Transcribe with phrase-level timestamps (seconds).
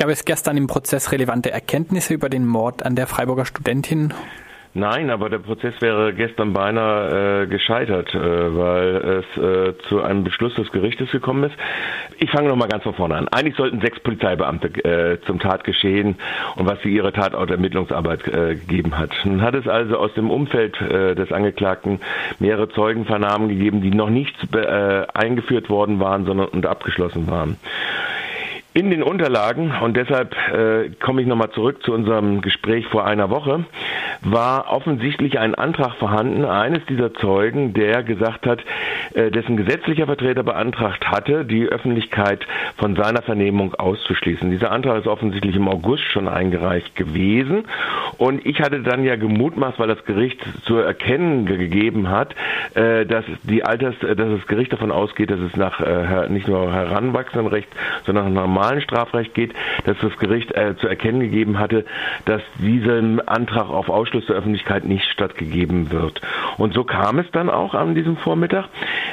[0.00, 4.14] Gab es gestern im Prozess relevante Erkenntnisse über den Mord an der Freiburger Studentin?
[4.72, 10.22] Nein, aber der Prozess wäre gestern beinahe äh, gescheitert, äh, weil es äh, zu einem
[10.22, 11.56] Beschluss des Gerichtes gekommen ist.
[12.18, 13.26] Ich fange nochmal ganz von vorne an.
[13.28, 16.14] Eigentlich sollten sechs Polizeibeamte äh, zum Tatgeschehen
[16.54, 19.10] und was für ihre Tatort Ermittlungsarbeit äh, gegeben hat.
[19.24, 21.98] Nun hat es also aus dem Umfeld äh, des Angeklagten
[22.38, 24.36] mehrere Zeugenvernahmen gegeben, die noch nicht
[25.14, 27.56] eingeführt worden waren, sondern und abgeschlossen waren.
[28.72, 33.28] In den Unterlagen, und deshalb äh, komme ich nochmal zurück zu unserem Gespräch vor einer
[33.28, 33.64] Woche,
[34.20, 38.60] war offensichtlich ein Antrag vorhanden, eines dieser Zeugen, der gesagt hat,
[39.14, 42.46] äh, dessen gesetzlicher Vertreter beantragt hatte, die Öffentlichkeit
[42.76, 44.52] von seiner Vernehmung auszuschließen.
[44.52, 47.64] Dieser Antrag ist offensichtlich im August schon eingereicht gewesen.
[48.18, 52.36] Und ich hatte dann ja gemutmaßt, weil das Gericht zu erkennen gegeben hat,
[52.74, 56.72] äh, dass die Alters, dass das Gericht davon ausgeht, dass es nach äh, nicht nur
[56.72, 57.68] heranwachsendem Recht,
[58.06, 61.84] sondern nach normalen Strafrecht geht, dass das Gericht äh, zu erkennen gegeben hatte,
[62.26, 66.20] dass diesem Antrag auf Ausschluss der Öffentlichkeit nicht stattgegeben wird.
[66.58, 68.66] Und so kam es dann auch an diesem Vormittag.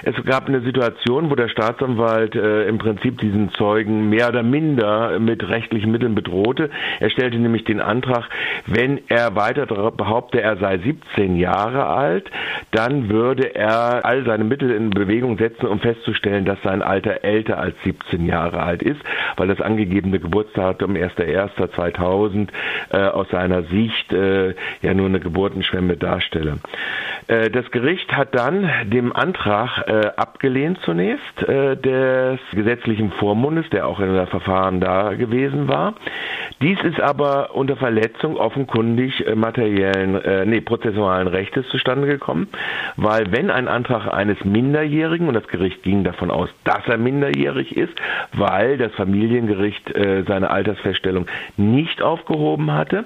[0.04, 5.18] Es gab eine Situation, wo der Staatsanwalt äh, im Prinzip diesen Zeugen mehr oder minder
[5.20, 6.70] mit rechtlichen Mitteln bedrohte.
[7.00, 8.30] Er stellte nämlich den Antrag,
[8.66, 12.30] wenn er weiter behaupte, er sei 17 Jahre alt,
[12.72, 17.60] dann würde er all seine Mittel in Bewegung setzen, um festzustellen, dass sein Alter älter
[17.60, 19.00] als 17 Jahre alt ist,
[19.38, 22.50] weil das angegebene Geburtsdatum 1.1.2000
[22.92, 26.58] äh, aus seiner Sicht äh, ja nur eine Geburtenschwemme darstelle.
[27.28, 33.88] Äh, das Gericht hat dann dem Antrag äh, abgelehnt zunächst äh, des gesetzlichen Vormundes, der
[33.88, 35.94] auch in der Verfahren da gewesen war.
[36.62, 42.48] Dies ist aber unter Verletzung offenkundig äh, materiellen, äh, nee, prozessualen Rechtes zustande gekommen,
[42.96, 47.76] weil wenn ein Antrag eines Minderjährigen, und das Gericht ging davon aus, dass er minderjährig
[47.76, 47.94] ist,
[48.34, 48.92] weil das
[49.28, 53.06] Familiengericht äh, seine Altersfeststellung nicht aufgehoben hatte,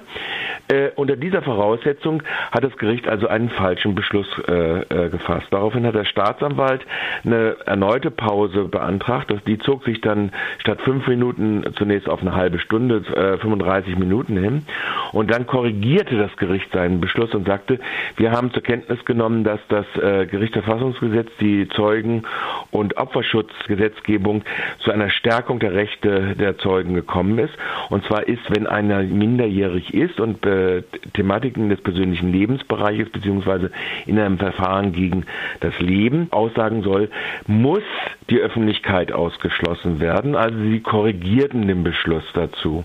[0.68, 5.48] äh, unter dieser Voraussetzung hat das Gericht also einen falschen Beschluss äh, äh, gefasst.
[5.50, 6.82] Daraufhin hat der Staatsanwalt
[7.24, 9.32] eine erneute Pause beantragt.
[9.46, 14.36] Die zog sich dann statt fünf Minuten zunächst auf eine halbe Stunde, 35 äh, Minuten
[14.36, 14.64] hin.
[15.12, 17.80] Und dann korrigierte das Gericht seinen Beschluss und sagte,
[18.16, 22.22] wir haben zur Kenntnis genommen, dass das äh, Gerichtsverfassungsgesetz die Zeugen-
[22.70, 24.42] und Opferschutzgesetzgebung
[24.78, 27.54] zu einer Stärkung der Rechte der Zeugen gekommen ist.
[27.90, 30.82] Und zwar ist, wenn einer minderjährig ist und äh,
[31.14, 33.70] Thematiken des persönlichen Lebensbereiches beziehungsweise
[34.06, 35.24] in einem Verfahren gegen
[35.60, 37.10] das Leben aussagen soll,
[37.46, 37.82] muss
[38.30, 40.36] die Öffentlichkeit ausgeschlossen werden.
[40.36, 42.84] Also sie korrigierten den Beschluss dazu.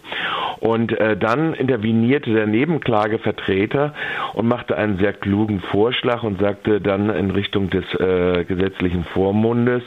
[0.60, 3.94] Und äh, dann intervenierte der Nebenklagevertreter
[4.34, 9.84] und machte einen sehr klugen Vorschlag und sagte dann in Richtung des äh, gesetzlichen Vormundes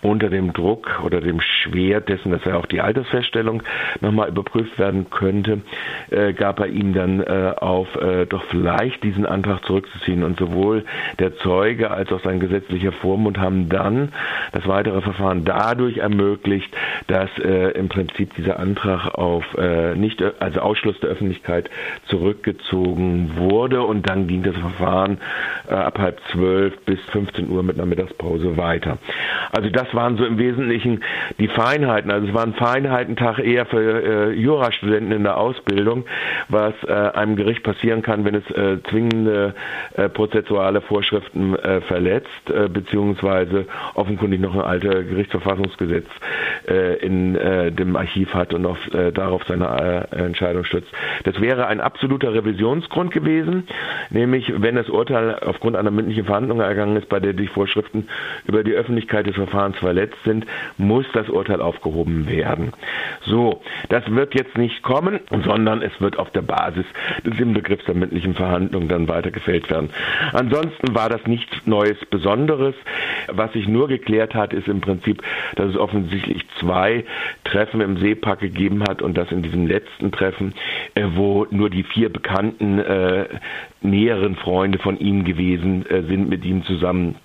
[0.00, 3.62] unter dem Druck oder dem Schwert dessen, dass ja auch die Altersfeststellung
[4.00, 5.62] nochmal überprüft werden könnte,
[6.10, 10.24] äh, gab er ihm dann äh, auf, äh, doch vielleicht diesen Antrag zurückzuziehen.
[10.24, 10.84] Und sowohl
[11.18, 14.12] der Zeuge als auch sein gesetzlicher Vormund haben dann
[14.52, 16.74] das weitere Verfahren dadurch ermöglicht,
[17.06, 21.70] dass äh, im Prinzip dieser Antrag auf äh, nicht, also Ausschluss der Öffentlichkeit
[22.06, 25.18] zurückgezogen wurde und dann ging das Verfahren
[25.68, 28.98] äh, ab halb zwölf bis 15 Uhr mit einer Mittagspause weiter.
[29.52, 31.02] Also das waren so im Wesentlichen
[31.38, 32.10] die Feinheiten.
[32.10, 36.04] Also es war ein Feinheitentag eher für äh, Jurastudenten in der Ausbildung,
[36.48, 39.54] was äh, einem Gericht passieren kann, wenn es äh, zwingende
[39.94, 46.06] äh, prozessuale Vorschriften äh, verletzt, äh, beziehungsweise offenkundig noch ein altes Gerichtsverfassungsgesetz
[46.68, 50.90] äh, in äh, dem Archiv hat und auf, äh, darauf seine äh, Entscheidung stützt.
[51.24, 53.64] Das wäre ein absoluter Revisionsgrund gewesen,
[54.10, 58.08] nämlich wenn das Urteil aufgrund einer mündlichen Verhandlung ergangen ist, bei der die Vorschriften
[58.46, 60.46] über die Öffentlichkeit des Verfahrens verletzt sind,
[60.78, 62.72] muss das Urteil aufgehoben werden.
[63.22, 66.86] So, das wird jetzt nicht kommen, sondern es wird auf der Basis
[67.24, 69.90] des Inbegriffs der mündlichen Verhandlung dann weiter gefällt werden.
[70.32, 72.74] Ansonsten war das nichts Neues Besonderes.
[73.28, 75.22] Was sich nur geklärt hat, ist im Prinzip,
[75.56, 77.04] dass es offensichtlich zwei
[77.44, 80.54] Treffen im Seepark gegeben hat und dass in diesem letzten Treffen,
[80.94, 83.28] äh, wo nur die vier bekannten äh,
[83.80, 87.16] näheren Freunde von ihm gewesen äh, sind, mit ihm zusammen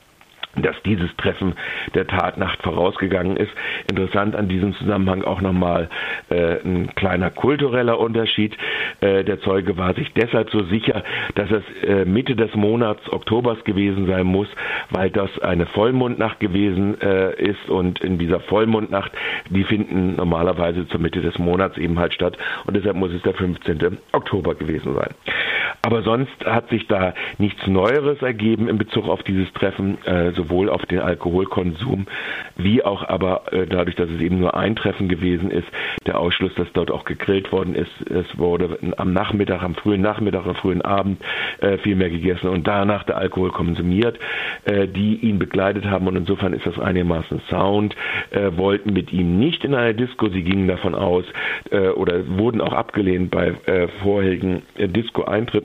[0.61, 1.53] dass dieses Treffen
[1.95, 3.51] der Tatnacht vorausgegangen ist.
[3.89, 5.89] Interessant an diesem Zusammenhang auch nochmal
[6.29, 8.55] äh, ein kleiner kultureller Unterschied.
[9.01, 11.03] Äh, der Zeuge war sich deshalb so sicher,
[11.35, 14.47] dass es äh, Mitte des Monats Oktobers gewesen sein muss,
[14.89, 19.11] weil das eine Vollmondnacht gewesen äh, ist und in dieser Vollmondnacht,
[19.49, 23.33] die finden normalerweise zur Mitte des Monats eben halt statt und deshalb muss es der
[23.33, 23.97] 15.
[24.11, 25.13] Oktober gewesen sein.
[25.81, 30.69] Aber sonst hat sich da nichts Neueres ergeben in Bezug auf dieses Treffen, äh, sowohl
[30.69, 32.07] auf den Alkoholkonsum
[32.55, 35.67] wie auch aber äh, dadurch, dass es eben nur ein Treffen gewesen ist,
[36.05, 37.91] der Ausschluss, dass dort auch gegrillt worden ist.
[38.09, 41.21] Es wurde am Nachmittag, am frühen Nachmittag, am frühen Abend
[41.59, 44.19] äh, viel mehr gegessen und danach der Alkohol konsumiert,
[44.67, 46.07] die ihn begleitet haben.
[46.07, 47.95] Und insofern ist das einigermaßen Sound,
[48.51, 51.25] wollten mit ihm nicht in eine Disco, sie gingen davon aus
[51.95, 53.53] oder wurden auch abgelehnt bei
[54.01, 54.87] vorherigen äh,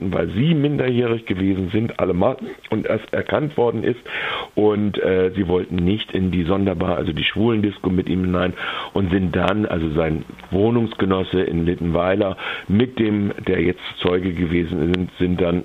[0.03, 2.37] Disco-Eintritten, weil sie minderjährig gewesen sind, allemal
[2.69, 3.99] und erst erkannt worden ist
[4.55, 8.53] und äh, sie wollten nicht in die Sonderbar, also die Schwulendisco mit ihm hinein
[8.93, 15.11] und sind dann, also sein Wohnungsgenosse in Littenweiler mit dem, der jetzt Zeuge gewesen sind,
[15.17, 15.63] sind dann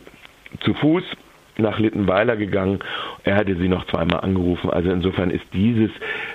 [0.61, 1.05] zu Fuß
[1.59, 2.79] nach Littenweiler gegangen.
[3.25, 4.71] Er hatte sie noch zweimal angerufen.
[4.71, 5.91] Also insofern ist dieses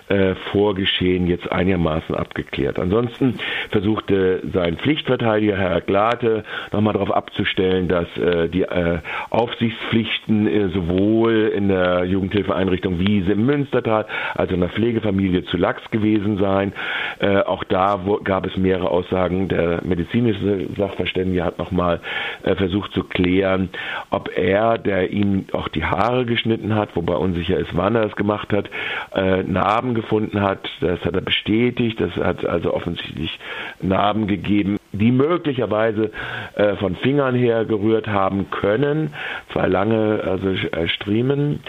[0.10, 2.80] äh, Vorgeschehen jetzt einigermaßen abgeklärt.
[2.80, 3.40] Ansonsten
[3.70, 11.52] versuchte sein Pflichtverteidiger, Herr Glate, nochmal darauf abzustellen, dass äh, die äh, Aufsichtspflichten äh, sowohl
[11.56, 14.06] in der Jugendhilfeeinrichtung Wiese im Münstertal
[14.36, 16.74] als auch in der Pflegefamilie zu lax gewesen seien.
[17.20, 19.48] Äh, auch da gab es mehrere Aussagen.
[19.48, 22.00] Der medizinische Sachverständige hat nochmal
[22.44, 23.70] äh, versucht zu klären,
[24.10, 28.16] ob er, der ihm auch die Haare geschnitten hat, wobei unsicher ist, wann er es
[28.16, 28.70] gemacht hat,
[29.16, 30.70] äh, Narben gefunden hat.
[30.82, 32.00] Das hat er bestätigt.
[32.00, 33.40] Das hat also offensichtlich
[33.82, 36.12] Narben gegeben, die möglicherweise
[36.56, 39.14] äh, von Fingern her gerührt haben können.
[39.52, 41.62] Zwei lange, also äh, Striemen.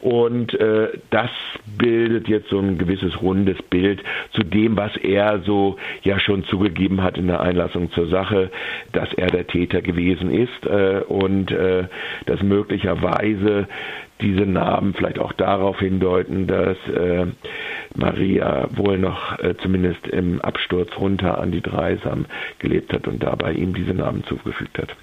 [0.00, 1.30] Und äh, das
[1.78, 4.02] bildet jetzt so ein gewisses rundes Bild
[4.32, 8.50] zu dem, was er so ja schon zugegeben hat in der Einlassung zur Sache,
[8.92, 11.84] dass er der Täter gewesen ist äh, und äh,
[12.26, 13.68] dass möglicherweise
[14.20, 17.26] diese Namen vielleicht auch darauf hindeuten, dass äh,
[17.94, 22.26] Maria wohl noch äh, zumindest im Absturz runter an die Dreisam
[22.58, 24.96] gelebt hat und dabei ihm diese Namen zugefügt hat.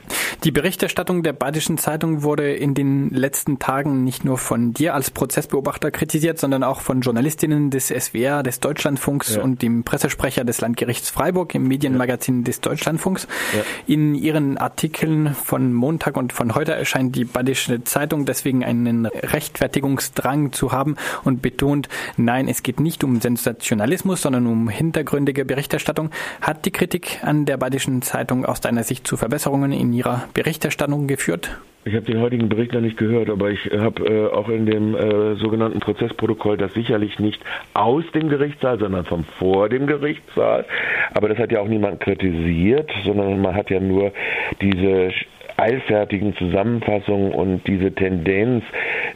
[0.44, 5.12] Die Berichterstattung der Badischen Zeitung wurde in den letzten Tagen nicht nur von dir als
[5.12, 9.41] Prozessbeobachter kritisiert, sondern auch von Journalistinnen des SWR, des Deutschlandfunks ja.
[9.41, 12.44] und dem Pressesprecher des Landgerichts Freiburg im Medienmagazin ja.
[12.44, 13.27] des Deutschlandfunks.
[13.56, 13.62] Ja.
[13.88, 20.51] In ihren Artikeln von Montag und von heute erscheint die Badische Zeitung deswegen einen Rechtfertigungsdrang
[20.51, 26.12] zu haben und betont, nein, es geht nicht um Sensationalismus, sondern um hintergründige Berichterstattung.
[26.41, 31.07] Hat die Kritik an der Badischen Zeitung aus deiner Sicht zu Verbesserungen in ihrer Berichterstattung
[31.07, 31.57] geführt?
[31.85, 34.95] Ich habe den heutigen Bericht noch nicht gehört, aber ich habe äh, auch in dem
[34.95, 37.41] äh, sogenannten Prozessprotokoll das sicherlich nicht
[37.74, 40.65] aus dem Gerichtssaal, sondern von vor dem Gerichtssaal.
[41.13, 44.13] Aber das hat ja auch niemand kritisiert, sondern man hat ja nur
[44.62, 45.12] diese
[45.57, 48.63] eilfertigen Zusammenfassungen und diese Tendenz,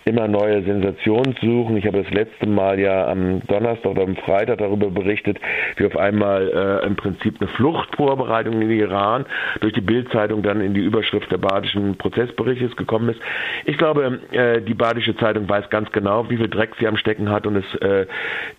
[0.07, 1.77] immer neue Sensationen zu suchen.
[1.77, 5.37] Ich habe das letzte Mal ja am Donnerstag oder am Freitag darüber berichtet,
[5.75, 9.25] wie auf einmal äh, im Prinzip eine Fluchtvorbereitung in den Iran
[9.59, 13.19] durch die Bildzeitung dann in die Überschrift der badischen Prozessberichtes gekommen ist.
[13.65, 17.29] Ich glaube, äh, die badische Zeitung weiß ganz genau, wie viel Dreck sie am Stecken
[17.29, 18.05] hat und es äh,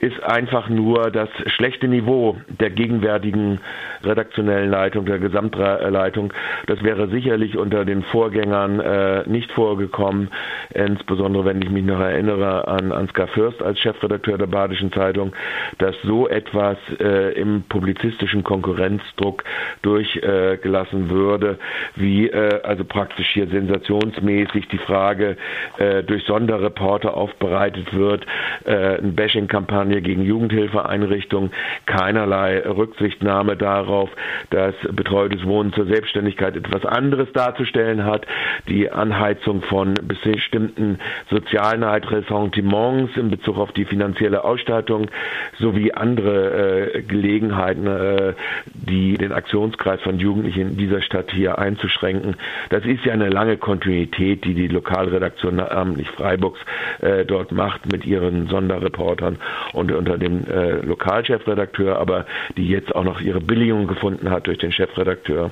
[0.00, 3.60] ist einfach nur das schlechte Niveau der gegenwärtigen
[4.04, 6.32] redaktionellen Leitung, der Gesamtleitung.
[6.66, 10.28] Das wäre sicherlich unter den Vorgängern äh, nicht vorgekommen,
[10.74, 15.32] insbesondere wenn ich mich noch erinnere an Ansgar Fürst als Chefredakteur der Badischen Zeitung,
[15.78, 19.44] dass so etwas äh, im publizistischen Konkurrenzdruck
[19.82, 21.58] durchgelassen äh, würde,
[21.96, 25.36] wie äh, also praktisch hier sensationsmäßig die Frage
[25.78, 28.26] äh, durch Sonderreporter aufbereitet wird,
[28.64, 31.50] äh, eine Bashing-Kampagne gegen Jugendhilfeeinrichtungen,
[31.86, 34.10] keinerlei Rücksichtnahme darauf,
[34.50, 38.26] dass betreutes Wohnen zur Selbstständigkeit etwas anderes darzustellen hat,
[38.68, 40.98] die Anheizung von bestimmten
[41.30, 45.10] Sozialneid, Ressentiments in Bezug auf die finanzielle Ausstattung
[45.58, 48.34] sowie andere äh, Gelegenheiten, äh,
[48.66, 52.36] die den Aktionskreis von Jugendlichen in dieser Stadt hier einzuschränken.
[52.70, 56.60] Das ist ja eine lange Kontinuität, die die Lokalredaktion namentlich Freiburgs
[57.00, 59.38] äh, dort macht mit ihren Sonderreportern
[59.72, 64.58] und unter dem äh, Lokalchefredakteur, aber die jetzt auch noch ihre Billigung gefunden hat durch
[64.58, 65.50] den Chefredakteur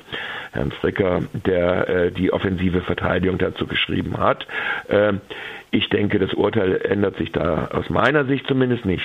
[0.52, 4.46] Herrn Fricker, der äh, die offensive Verteidigung dazu geschrieben hat.
[5.76, 9.04] Ich denke, das Urteil ändert sich da aus meiner Sicht zumindest nicht.